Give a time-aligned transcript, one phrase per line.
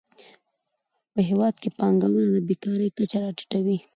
[1.13, 3.77] په هیواد کې پانګونه د بېکارۍ کچه راټیټوي.